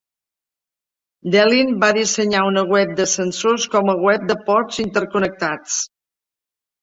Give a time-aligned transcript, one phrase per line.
[1.33, 5.77] Delin va dissenyar una web de sensors com a web de pods interconnectats.